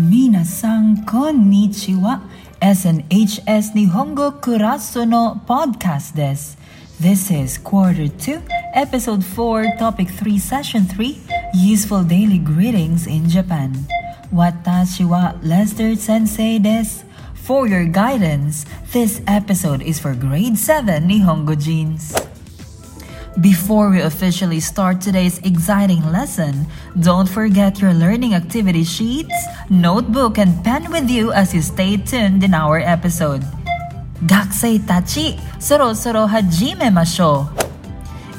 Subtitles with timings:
[0.00, 2.20] Minasan konnichiwa.
[2.60, 6.56] SNHS Nihongo Kuraso no podcast des.
[7.00, 8.42] This is quarter 2,
[8.74, 11.18] episode 4, topic 3, session 3,
[11.54, 13.72] useful daily greetings in Japan.
[14.32, 17.04] Watashi wa Lester Sensei des.
[17.34, 22.29] For your guidance, this episode is for grade 7 Nihongojins.
[23.40, 26.66] Before we officially start today's exciting lesson,
[27.00, 29.32] don't forget your learning activity sheets,
[29.70, 33.40] notebook, and pen with you as you stay tuned in our episode.
[34.28, 37.48] Gakusei tachi, soro soro hajime masho.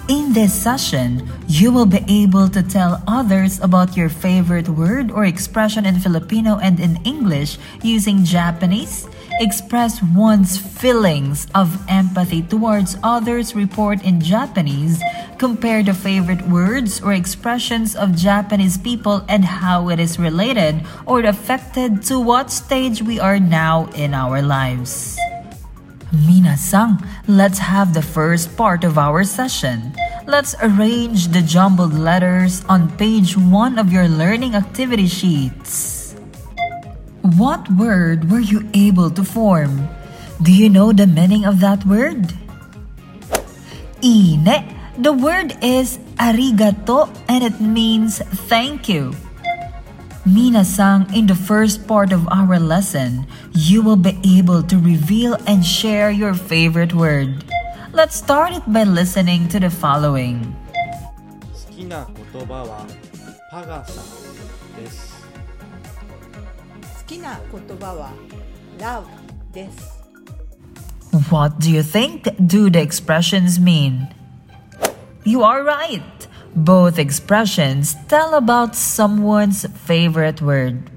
[0.07, 5.25] In this session, you will be able to tell others about your favorite word or
[5.25, 9.07] expression in Filipino and in English using Japanese,
[9.41, 15.01] express one's feelings of empathy towards others report in Japanese,
[15.41, 21.25] compare the favorite words or expressions of Japanese people and how it is related or
[21.25, 25.17] affected to what stage we are now in our lives.
[26.13, 29.91] Minasan, let's have the first part of our session.
[30.27, 36.00] Let's arrange the jumbled letters on page 1 of your learning activity sheets.
[37.36, 39.88] What word were you able to form?
[40.42, 42.32] Do you know the meaning of that word?
[44.02, 44.72] Ine.
[44.96, 49.12] The word is arigato and it means thank you.
[50.26, 55.64] Minasang, in the first part of our lesson, you will be able to reveal and
[55.64, 57.44] share your favorite word.
[57.92, 60.54] Let's start it by listening to the following.
[61.54, 62.86] 好きな言葉は
[63.50, 64.02] パガサ
[64.80, 65.29] です好
[67.10, 68.12] きな言葉は
[68.78, 69.04] love
[69.52, 69.96] です。
[71.30, 74.08] What do you think do the expressions mean?
[75.24, 76.02] You are right.
[76.54, 80.90] Both expressions tell about someone's favorite word.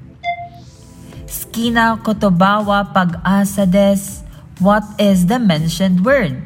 [1.26, 4.24] Skina kotobawa pag-asa des.
[4.60, 6.44] What is the mentioned word?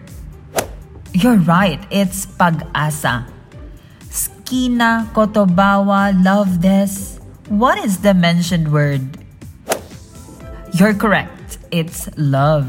[1.14, 3.26] You're right, it's pag-asa.
[4.10, 7.20] Skina kotobawa love des.
[7.50, 9.18] What is the mentioned word?
[10.75, 12.69] You're correct, it's love.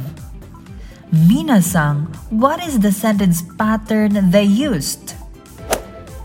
[1.11, 5.13] Minasang, what is the sentence pattern they used?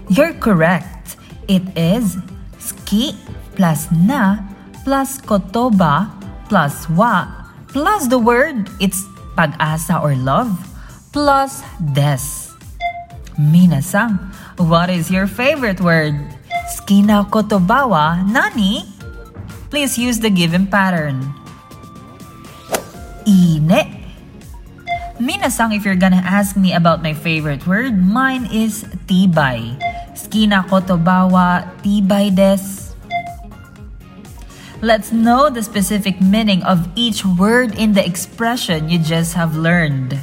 [0.09, 1.17] You're correct.
[1.49, 2.17] It is
[2.61, 3.17] ski
[3.57, 4.45] plus na
[4.85, 6.13] plus kotoba
[6.49, 7.29] plus wa
[7.69, 9.05] plus the word it's
[9.37, 10.53] pag-asa or love
[11.13, 12.55] plus des.
[13.35, 14.21] Minasang,
[14.57, 16.15] what is your favorite word?
[16.71, 18.87] Skina kotobawa nani?
[19.69, 21.44] Please use the given pattern.
[23.27, 24.05] Ine.
[25.17, 29.73] Minasang, if you're gonna ask me about my favorite word, mine is tibay.
[30.13, 32.93] Skina kotobawa tibay des.
[34.85, 40.21] Let's know the specific meaning of each word in the expression you just have learned.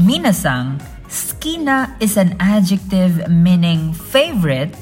[0.00, 0.80] Minasang,
[1.12, 4.72] skina is an adjective meaning favorite.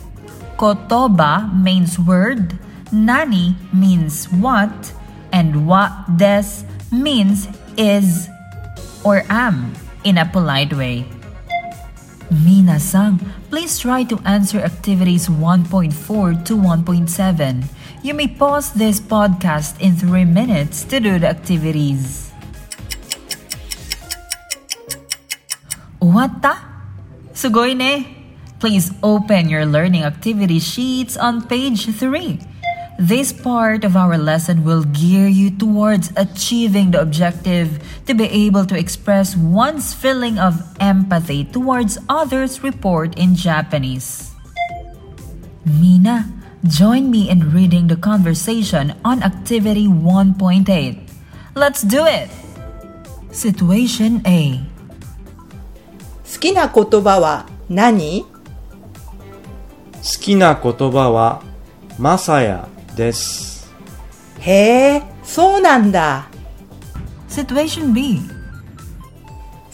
[0.54, 2.54] Kotoba means word.
[2.92, 4.70] Nani means what.
[5.32, 6.62] And wa des
[6.92, 8.28] means is
[9.04, 9.74] or am
[10.04, 11.06] in a polite way.
[12.30, 13.18] Minasang,
[13.50, 17.64] please try to answer activities 1.4 to 1.7.
[18.02, 22.30] You may pause this podcast in 3 minutes to do the activities.
[26.40, 26.56] The?
[27.34, 28.06] Sugoi ne?
[28.58, 32.49] Please open your learning activity sheets on page 3.
[32.99, 38.65] This part of our lesson will gear you towards achieving the objective to be able
[38.65, 44.31] to express one's feeling of empathy towards others report in Japanese.
[45.65, 46.31] Mina,
[46.63, 50.63] join me in reading the conversation on activity 1.8.
[51.53, 52.29] Let's do it!
[53.31, 54.63] Situation A.
[56.23, 58.29] 好きな言葉は何好
[60.21, 61.41] きな言葉は
[61.97, 62.67] マサヤ
[63.00, 63.72] です
[64.40, 66.28] へえ、そうなんだ。
[67.30, 68.20] Situation B.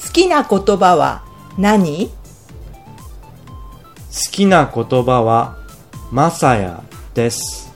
[0.00, 1.24] 好きな言葉は
[1.58, 2.06] 何？
[2.06, 2.12] 好
[4.30, 5.56] きな言葉は
[6.12, 6.84] マサヤ
[7.14, 7.74] です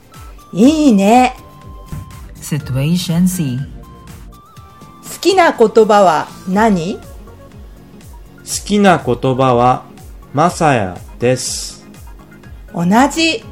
[0.53, 1.35] いいね。
[2.37, 3.59] Situation C.
[3.59, 6.95] 好きな言葉は何？
[6.95, 7.03] 好
[8.65, 9.85] きな言葉は
[10.33, 11.85] マサヤです
[12.73, 13.45] 同じ。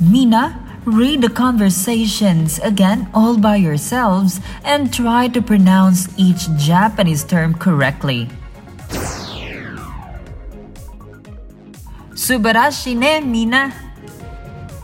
[0.00, 7.54] Mina, read the conversations again all by yourselves and try to pronounce each Japanese term
[7.54, 8.28] correctly.
[12.12, 13.72] Subarashi ne, Mina.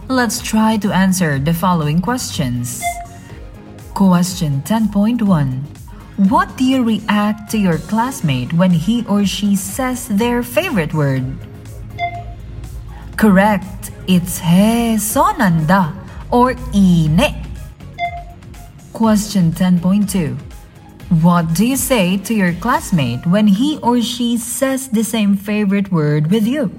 [0.08, 2.82] let's try to answer the following questions.
[3.92, 5.20] Question 10.1
[6.28, 11.24] What do you react to your classmate when he or she says their favorite word?
[13.22, 13.92] Correct.
[14.08, 15.94] It's he sonanda
[16.34, 17.22] or ine.
[18.92, 20.34] Question 10.2
[21.22, 25.92] What do you say to your classmate when he or she says the same favorite
[25.92, 26.74] word with you?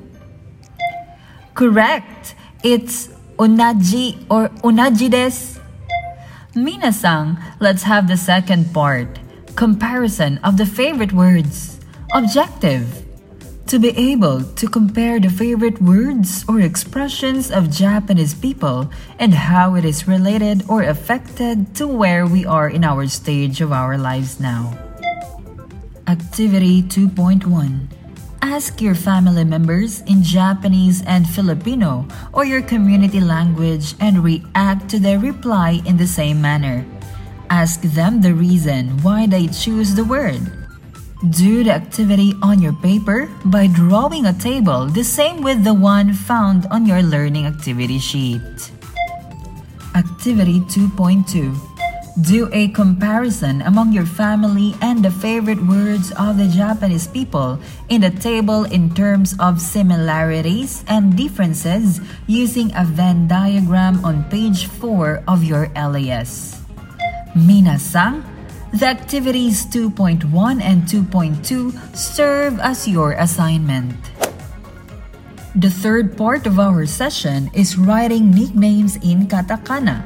[1.56, 2.36] Correct.
[2.62, 3.08] It's
[3.40, 5.64] unaji or desu.
[6.60, 9.08] Minasang, let's have the second part.
[9.56, 11.80] Comparison of the favorite words.
[12.12, 13.13] Objective.
[13.68, 19.76] To be able to compare the favorite words or expressions of Japanese people and how
[19.76, 24.40] it is related or affected to where we are in our stage of our lives
[24.40, 24.78] now.
[26.08, 27.88] Activity 2.1
[28.44, 35.00] Ask your family members in Japanese and Filipino or your community language and react to
[35.00, 36.86] their reply in the same manner.
[37.50, 40.63] Ask them the reason why they choose the word.
[41.32, 46.12] Do the activity on your paper by drawing a table the same with the one
[46.12, 48.44] found on your learning activity sheet.
[49.96, 51.24] Activity 2.2
[52.28, 57.56] Do a comparison among your family and the favorite words of the Japanese people
[57.88, 64.68] in the table in terms of similarities and differences using a Venn diagram on page
[64.68, 66.60] 4 of your LAS.
[67.32, 68.33] Minasang,
[68.74, 70.26] the activities 2.1
[70.58, 73.94] and 2.2 serve as your assignment.
[75.54, 80.02] The third part of our session is writing nicknames in katakana.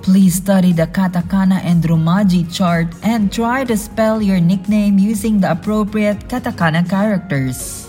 [0.00, 5.52] Please study the katakana and romaji chart and try to spell your nickname using the
[5.52, 7.84] appropriate katakana characters.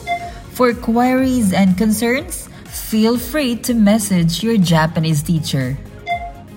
[0.52, 5.80] For queries and concerns, feel free to message your Japanese teacher.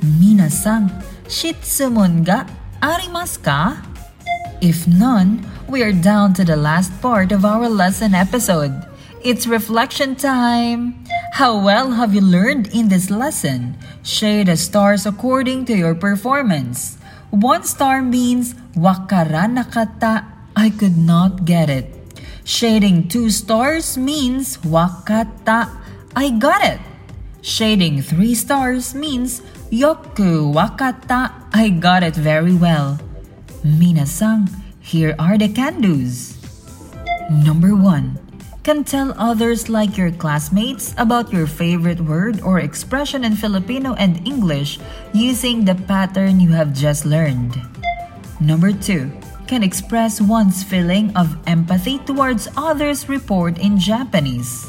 [0.02, 0.90] Minasan,
[1.31, 2.50] shitsumon ga
[2.81, 3.77] arimasu ka?
[4.61, 8.73] If none, we are down to the last part of our lesson episode.
[9.21, 11.05] It's reflection time.
[11.37, 13.77] How well have you learned in this lesson?
[14.03, 16.97] Shade the stars according to your performance.
[17.29, 20.25] One star means wakaranakata,
[20.56, 21.93] I could not get it.
[22.44, 25.69] Shading two stars means wakata,
[26.17, 26.81] I got it.
[27.43, 32.99] Shading three stars means yoku wakata, I got it very well.
[33.62, 34.50] Minasan,
[34.81, 36.37] here are the can-dos.
[37.31, 38.19] Number 1.
[38.62, 44.20] Can tell others like your classmates about your favorite word or expression in Filipino and
[44.26, 44.78] English
[45.14, 47.56] using the pattern you have just learned.
[48.40, 49.11] Number 2.
[49.46, 54.66] Can express one's feeling of empathy towards others' report in Japanese.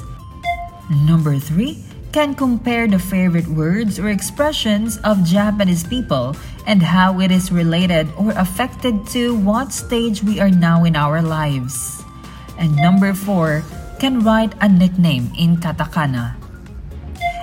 [1.05, 1.90] Number 3.
[2.11, 6.35] Can compare the favorite words or expressions of Japanese people
[6.67, 11.23] and how it is related or affected to what stage we are now in our
[11.23, 12.03] lives.
[12.59, 13.63] And number 4.
[13.99, 16.35] Can write a nickname in katakana.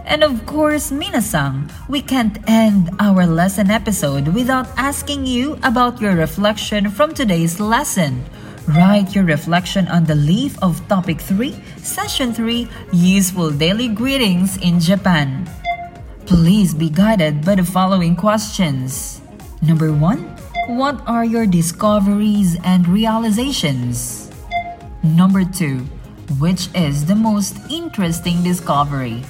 [0.04, 6.12] And of course, Minasang, we can't end our lesson episode without asking you about your
[6.12, 8.24] reflection from today's lesson.
[8.68, 14.78] Write your reflection on the leaf of Topic 3, Session 3 Useful Daily Greetings in
[14.78, 15.48] Japan.
[16.26, 19.22] Please be guided by the following questions.
[19.62, 20.76] Number 1.
[20.76, 24.30] What are your discoveries and realizations?
[25.02, 25.80] Number 2.
[26.36, 29.24] Which is the most interesting discovery?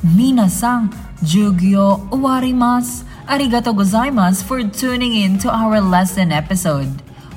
[0.00, 0.88] Minasang,
[1.20, 3.04] Jugyo Uwarimasu.
[3.28, 6.88] Arigato gozaimasu for tuning in to our lesson episode.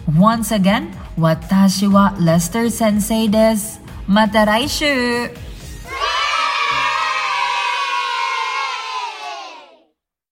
[0.07, 3.79] Once again, watashi wa Lester Sensei desu.
[4.07, 4.85] Mata raishu!